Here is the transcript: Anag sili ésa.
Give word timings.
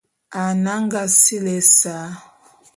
Anag 0.43 0.91
sili 1.21 1.53
ésa. 1.61 1.97